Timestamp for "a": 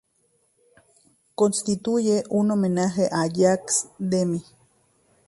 3.11-3.27